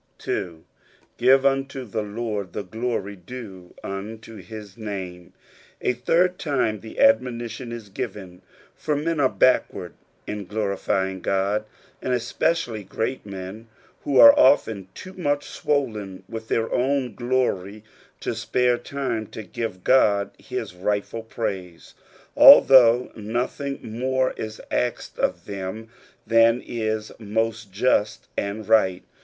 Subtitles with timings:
[0.17, 0.61] 3.
[1.19, 5.31] "ffioa unto the Lord the glory due unto hit name."
[5.79, 8.41] A third time the ad monition is given,
[8.75, 9.93] for men are backward
[10.25, 11.65] in glorifying God,
[12.01, 13.67] and especially gr^ men,
[14.03, 17.83] who are often too much swollen with their own glory
[18.21, 21.93] to spare time to give God his rightful praise,
[22.35, 25.89] although nothing more is asked of them
[26.25, 29.03] than is moat just and right.